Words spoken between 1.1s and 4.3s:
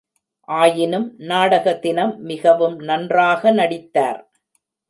நாடக தினம், மிகவும் நன்றாக நடித்தார்.